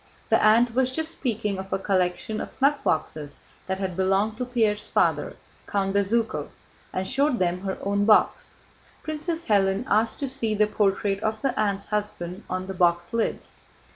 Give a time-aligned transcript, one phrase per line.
[0.29, 4.87] The aunt was just speaking of a collection of snuffboxes that had belonged to Pierre's
[4.87, 5.35] father,
[5.67, 6.49] Count Bezúkhov,
[6.91, 8.55] and showed them her own box.
[9.03, 13.41] Princess Hélène asked to see the portrait of the aunt's husband on the box lid.